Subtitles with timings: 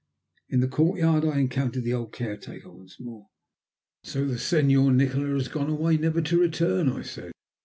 [0.49, 3.27] In the courtyard I encountered the old caretaker once more.
[4.03, 7.31] "So the Senor Nikola has gone away never to return?" I said.